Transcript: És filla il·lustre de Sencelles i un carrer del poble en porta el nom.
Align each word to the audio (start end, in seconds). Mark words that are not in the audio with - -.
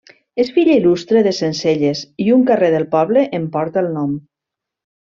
És 0.43 0.47
filla 0.53 0.77
il·lustre 0.79 1.21
de 1.27 1.33
Sencelles 1.41 2.03
i 2.27 2.33
un 2.39 2.49
carrer 2.51 2.73
del 2.79 2.89
poble 2.99 3.29
en 3.41 3.49
porta 3.59 3.85
el 3.87 3.95
nom. 4.01 4.21